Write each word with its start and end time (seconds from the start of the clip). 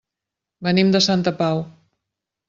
Venim 0.67 0.89
de 0.95 1.01
Santa 1.07 1.33
Pau. 1.41 1.61